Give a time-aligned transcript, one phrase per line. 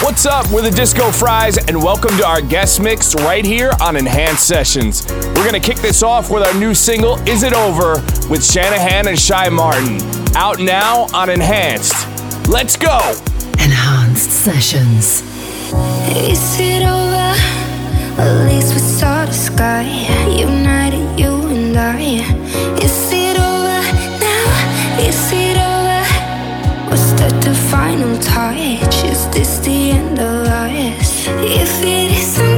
[0.00, 0.48] What's up?
[0.52, 5.04] We're the Disco Fries, and welcome to our guest mix right here on Enhanced Sessions.
[5.10, 7.94] We're gonna kick this off with our new single, Is It Over,
[8.30, 10.00] with Shanahan and Shy Martin.
[10.36, 12.06] Out now on Enhanced.
[12.46, 12.96] Let's go!
[13.54, 15.22] Enhanced Sessions.
[16.16, 17.34] Is it over?
[18.22, 19.82] At least we saw the sky.
[20.28, 22.37] United, you and I.
[27.70, 29.04] final touch?
[29.04, 31.26] Is this the end of us?
[31.28, 32.57] If it is,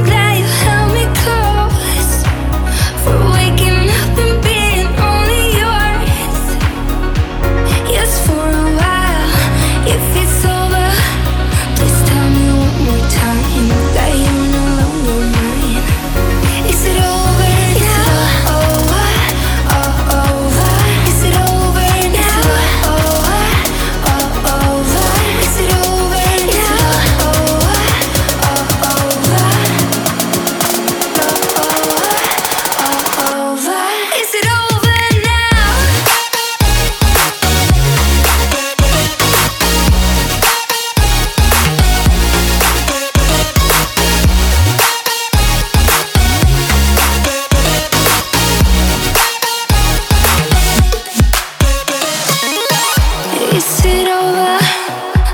[53.53, 54.57] Is it over?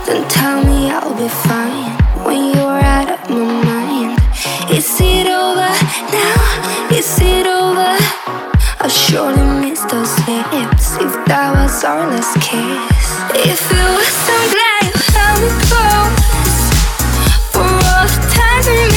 [0.05, 1.93] Then tell me I'll be fine
[2.25, 4.19] when you're out of my mind.
[4.71, 5.69] Is it over
[6.11, 6.89] now?
[6.91, 7.93] Is it over?
[8.79, 13.07] I surely miss those lips if that was our last kiss.
[13.37, 14.93] If it was, I'm glad
[15.69, 15.85] for
[17.59, 18.96] all the times we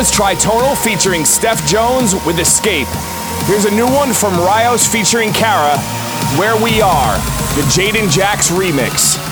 [0.00, 2.88] was Tritonal featuring Steph Jones with Escape.
[3.44, 5.76] Here's a new one from Rios featuring Kara,
[6.38, 7.16] Where We Are,
[7.54, 9.29] the Jaden Jax remix.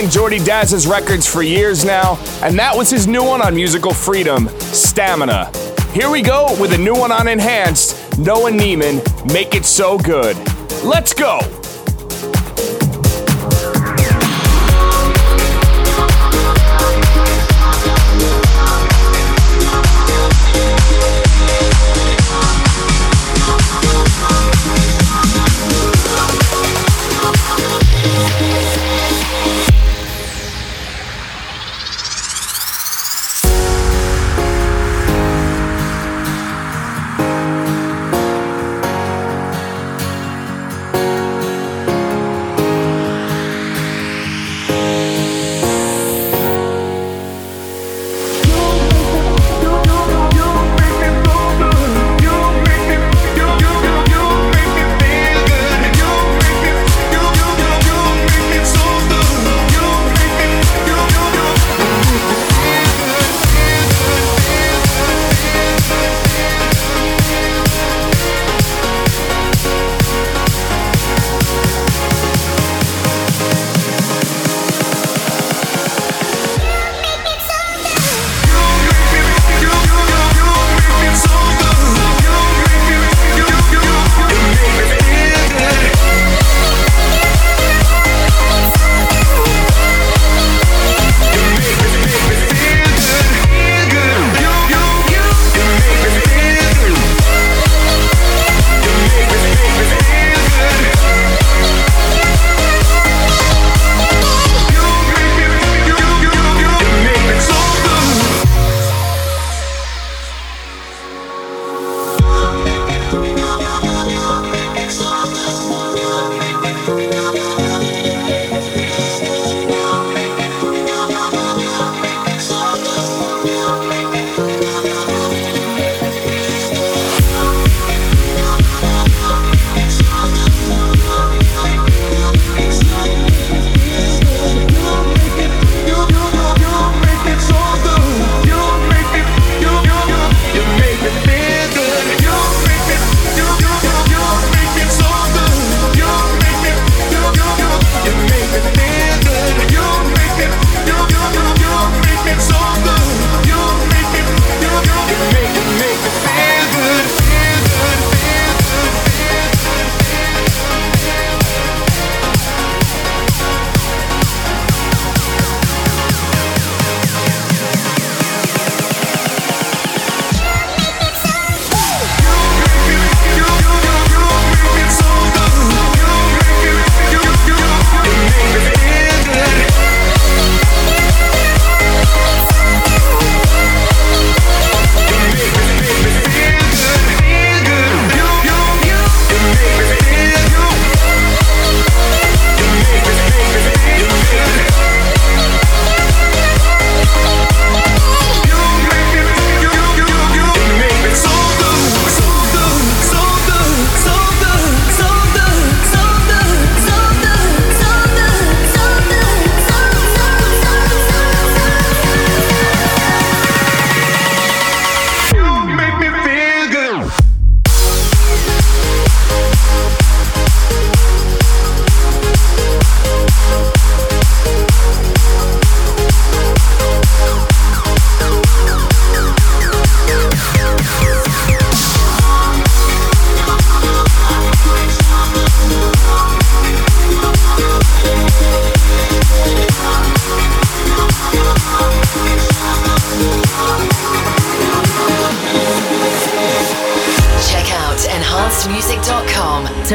[0.00, 3.92] Playing Jordy Dazz's records for years now, and that was his new one on Musical
[3.92, 5.52] Freedom, Stamina.
[5.92, 10.38] Here we go with a new one on Enhanced, Noah Neiman, Make It So Good.
[10.82, 11.59] Let's go!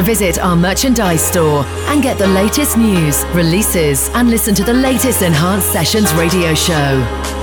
[0.05, 5.23] Visit our merchandise store and get the latest news, releases, and listen to the latest
[5.23, 7.34] Enhanced Sessions radio show.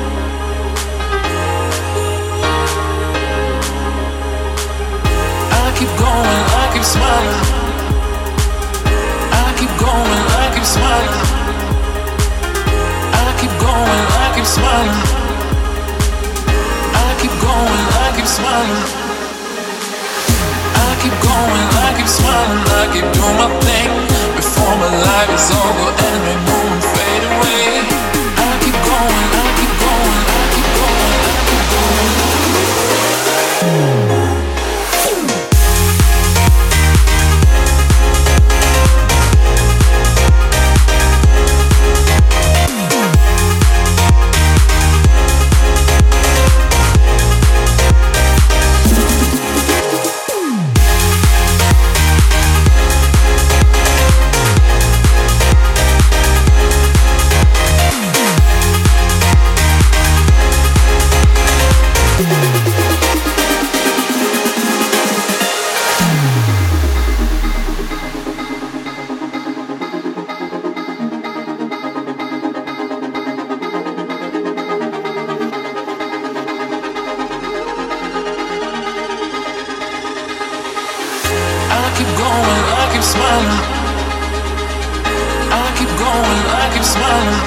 [85.52, 87.40] I keep going, I keep smiling.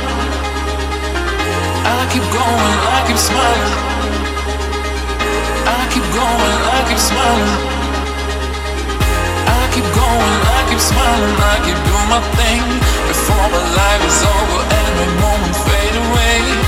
[1.86, 3.74] I keep going, I keep smiling.
[5.66, 7.54] I keep going, I keep smiling.
[9.48, 11.36] I keep going, I keep smiling.
[11.40, 12.64] I keep doing my thing
[13.08, 16.65] before my life is over and my moments fade away.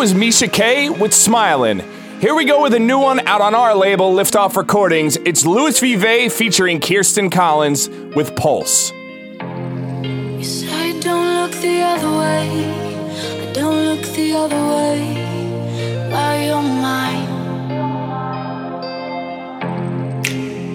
[0.00, 1.82] Was Misha K with Smilin'.
[2.22, 5.18] Here we go with a new one out on our label, Liftoff Recordings.
[5.26, 8.92] It's Louis Vive featuring Kirsten Collins with Pulse.
[8.92, 12.64] You say don't look the other way.
[13.46, 15.18] I don't look the other way.
[16.10, 17.28] Mine.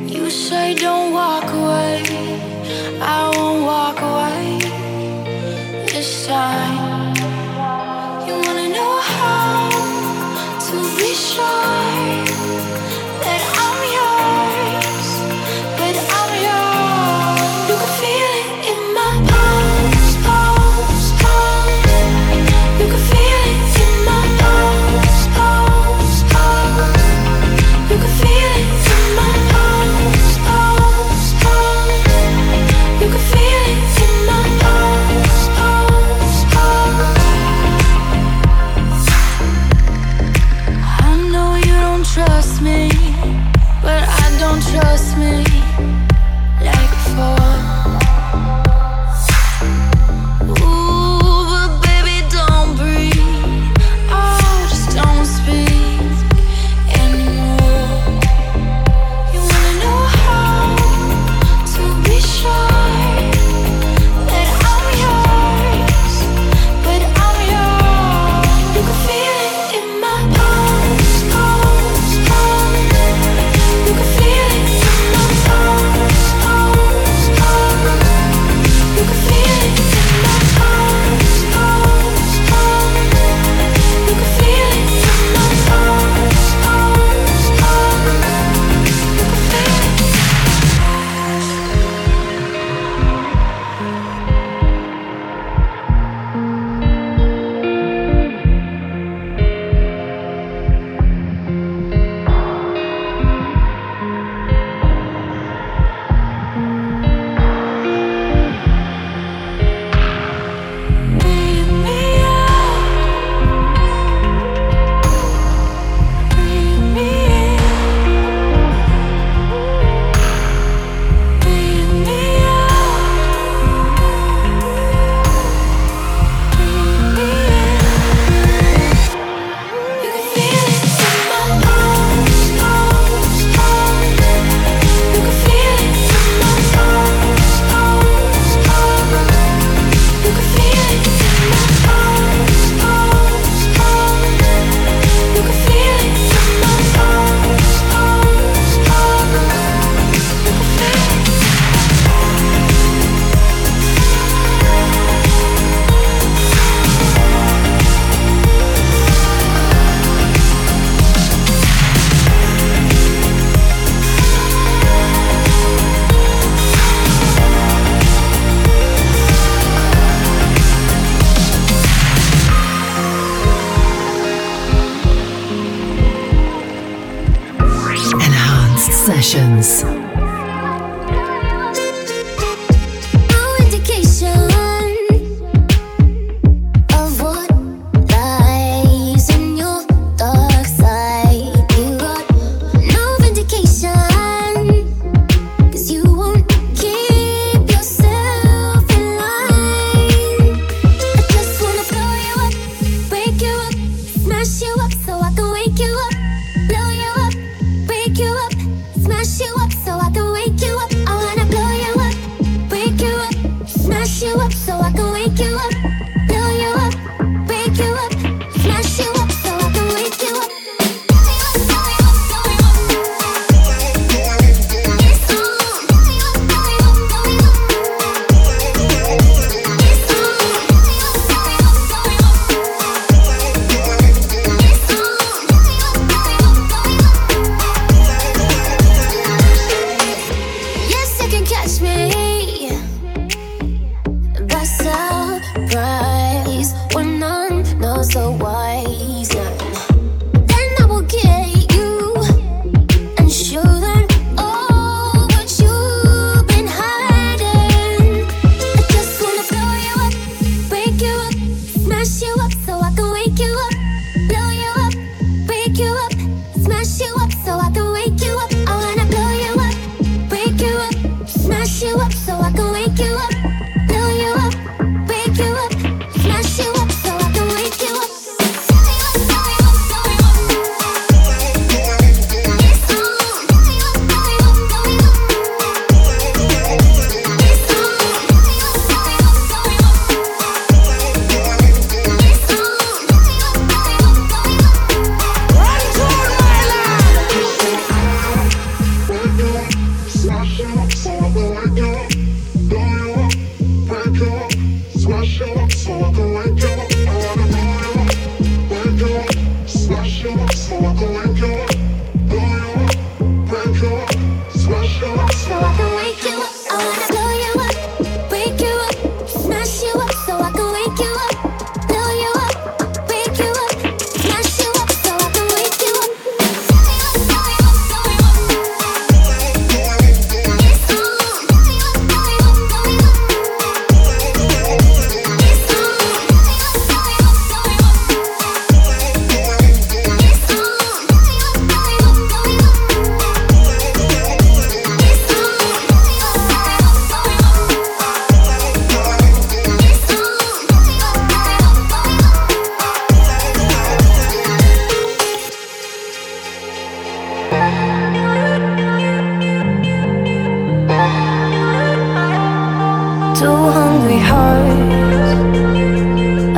[0.07, 2.24] You say don't walk away.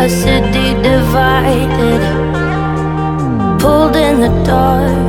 [0.07, 2.01] a city divided,
[3.59, 5.07] pulled in the dark.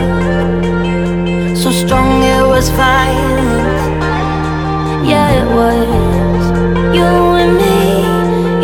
[1.56, 3.80] So strong it was violent.
[5.10, 6.44] Yeah, it was.
[6.98, 7.10] You
[7.42, 7.80] and me,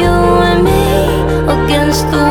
[0.02, 0.14] you
[0.50, 0.84] and me
[1.56, 2.23] against the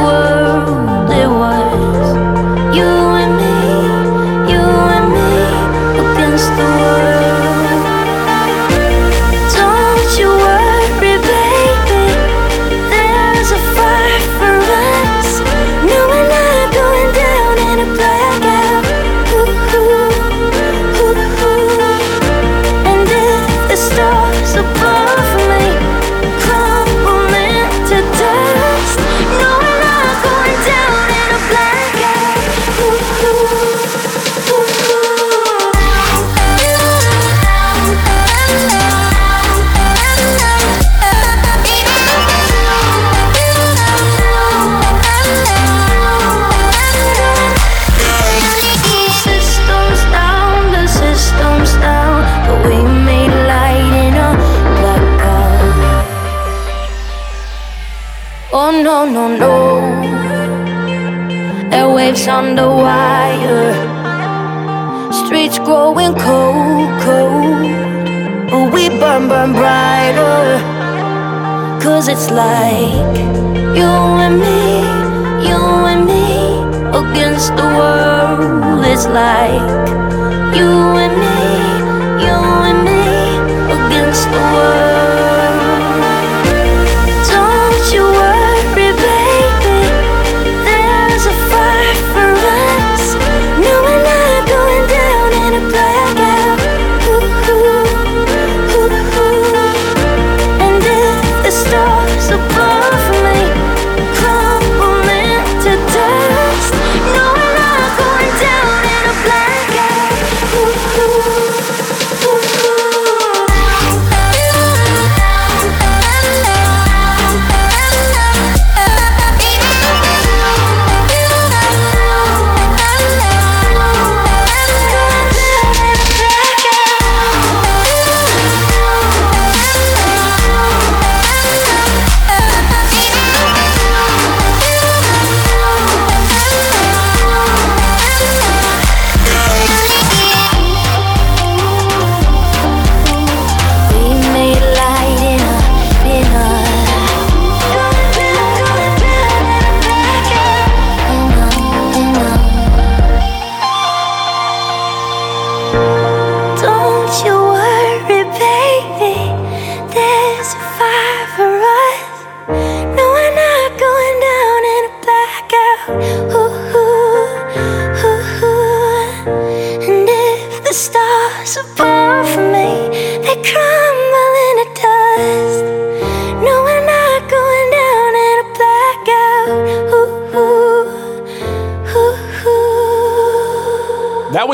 [62.56, 63.74] the wire.
[65.12, 68.74] Streets growing cold, cold.
[68.74, 70.60] We burn, burn brighter.
[71.82, 73.18] Cause it's like
[73.80, 73.92] you
[74.26, 74.82] and me,
[75.48, 75.62] you
[75.92, 76.26] and me
[77.02, 78.86] against the world.
[78.86, 79.62] It's like
[80.56, 80.70] you
[81.04, 81.33] and me.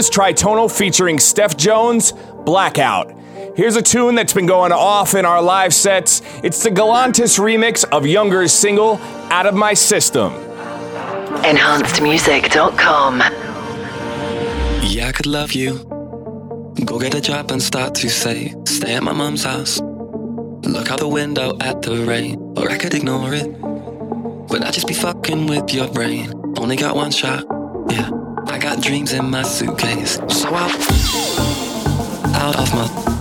[0.09, 2.13] Tritoneal Tritonal featuring Steph Jones,
[2.45, 3.13] Blackout.
[3.55, 6.21] Here's a tune that's been going off in our live sets.
[6.43, 8.97] It's the Galantis remix of Younger's single,
[9.31, 10.33] Out of My System.
[11.43, 13.19] EnhancedMusic.com.
[14.83, 15.85] Yeah, I could love you.
[16.85, 19.79] Go get a job and start to say, Stay at my mom's house.
[19.79, 23.49] Look out the window at the rain, or I could ignore it.
[24.47, 26.31] But I'd just be fucking with your brain.
[26.57, 27.58] Only got one shot.
[28.59, 30.15] I got dreams in my suitcase.
[30.27, 30.67] So I
[32.35, 33.18] out of my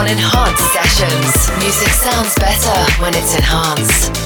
[0.00, 1.50] on Enhanced Sessions.
[1.58, 4.16] Music sounds better when it's enhanced.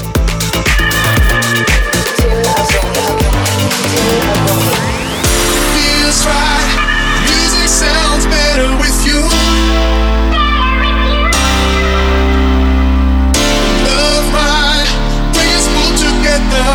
[5.75, 6.71] Feels right.
[7.27, 9.19] Music sounds better with you.
[13.83, 14.87] Love mine.
[15.35, 16.67] Bring us all together.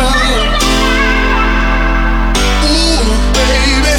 [2.69, 3.01] Ooh,
[3.33, 3.95] baby.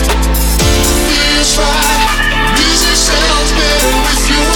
[1.11, 2.07] Feels right.
[2.55, 4.52] Music sounds better with you.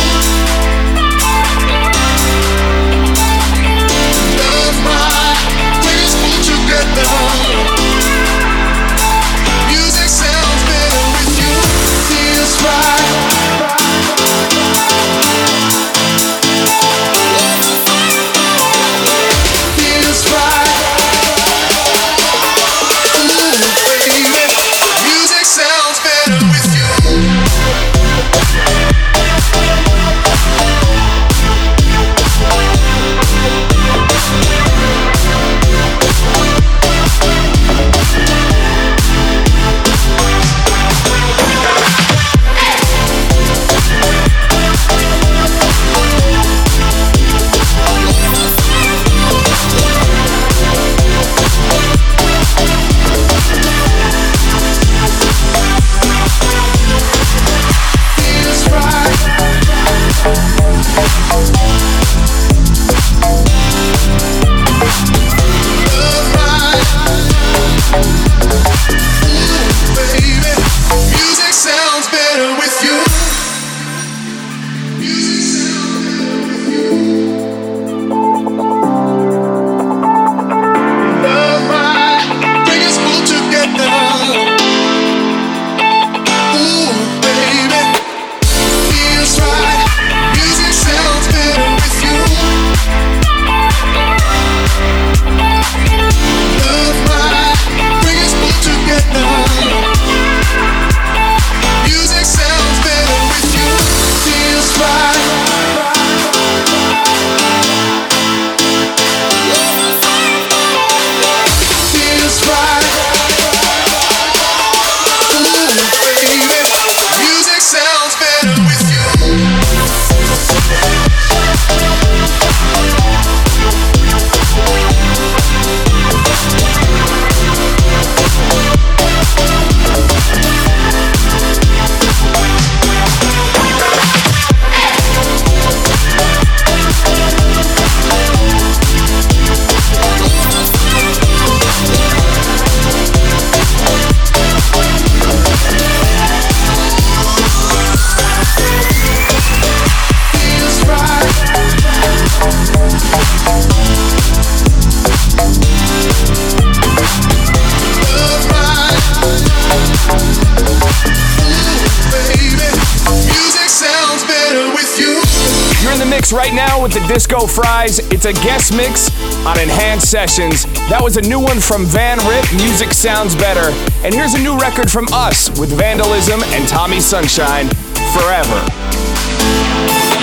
[168.17, 169.12] It's a guest mix
[169.45, 170.64] on Enhanced Sessions.
[170.89, 173.69] That was a new one from Van Rip, Music Sounds Better.
[174.09, 177.69] And here's a new record from us with Vandalism and Tommy Sunshine,
[178.17, 178.57] Forever.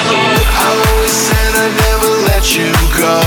[0.10, 3.22] I always said I'd never let you go.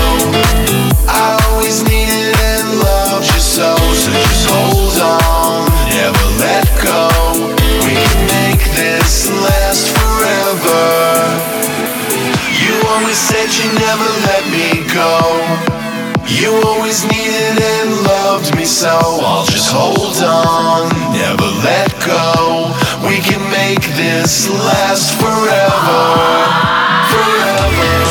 [1.07, 5.63] I always needed and loved you so, so just hold on,
[5.95, 7.07] never let go.
[7.87, 11.55] We can make this last forever.
[12.59, 14.26] You always said you never
[14.57, 15.21] me go.
[16.25, 18.97] You always needed and loved me so.
[19.21, 22.73] I'll just hold on, never let go.
[23.07, 26.01] We can make this last forever.
[27.13, 27.67] Forever.
[27.75, 28.06] Forever.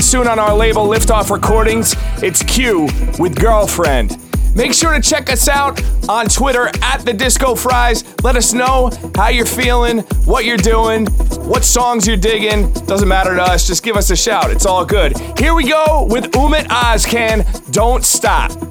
[0.00, 1.94] Coming soon on our label Liftoff Recordings.
[2.22, 2.88] It's Q
[3.18, 4.16] with Girlfriend.
[4.56, 8.02] Make sure to check us out on Twitter at the Disco Fries.
[8.22, 11.04] Let us know how you're feeling, what you're doing,
[11.44, 12.72] what songs you're digging.
[12.86, 13.66] Doesn't matter to us.
[13.66, 14.50] Just give us a shout.
[14.50, 15.18] It's all good.
[15.38, 17.70] Here we go with Ummet Ozcan.
[17.70, 18.69] Don't stop.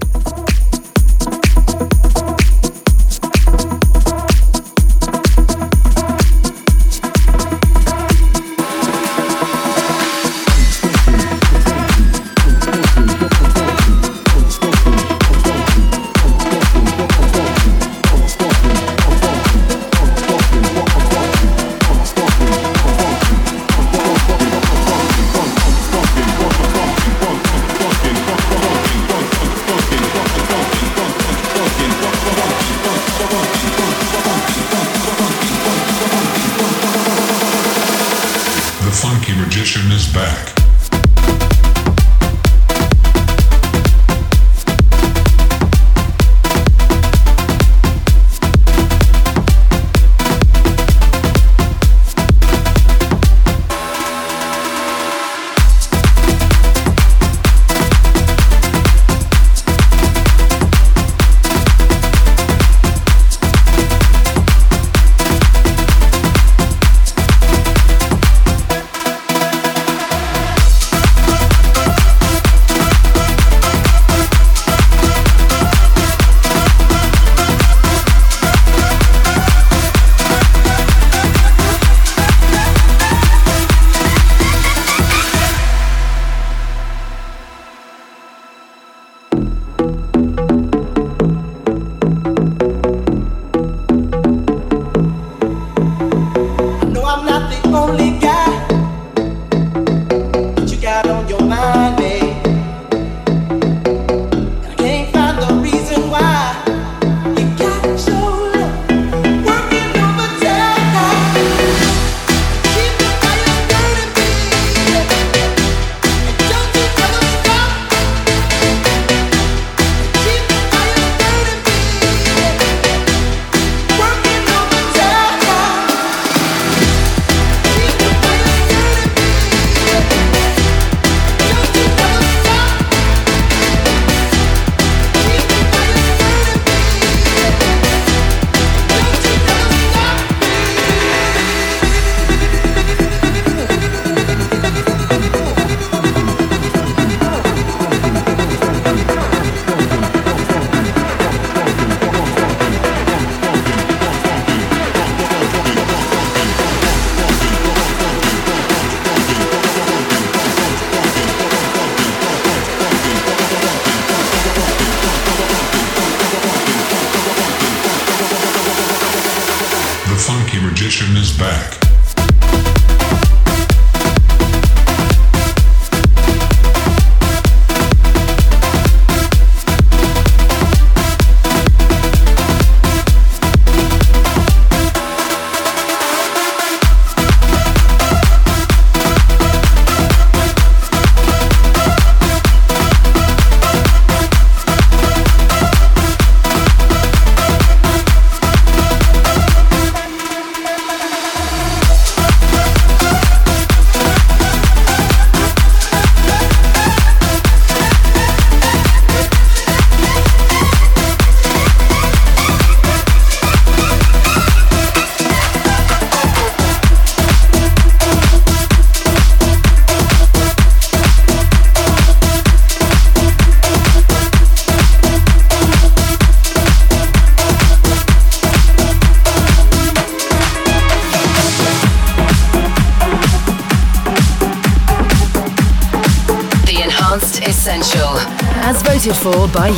[39.60, 40.59] condition is back.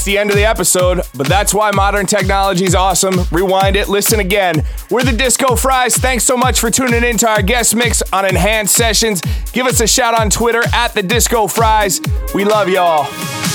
[0.00, 3.16] It's the end of the episode, but that's why modern technology is awesome.
[3.30, 4.64] Rewind it, listen again.
[4.90, 5.94] We're the Disco Fries.
[5.94, 9.20] Thanks so much for tuning in to our guest mix on Enhanced Sessions.
[9.52, 12.00] Give us a shout on Twitter at the Disco Fries.
[12.34, 13.49] We love y'all.